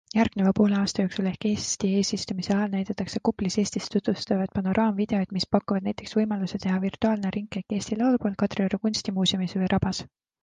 [0.17, 5.85] Järgneva poole aasta jooksul ehk Eesti eesistumise ajal näidatakse kuplis Eestit tutvustavaid panoraamvideoid, mis pakuvad
[5.89, 10.01] näiteks võimaluse teha virtuaalne ringkäik Eesti laulupeol, Kadrioru kuntsimuuseumis või rabas.